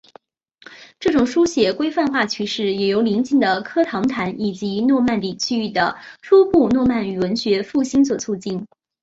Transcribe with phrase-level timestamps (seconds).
[0.99, 8.65] 这种书写规范化趋势也由临近的科唐坦以及诺曼底区域的初步诺曼语文学复兴所促进。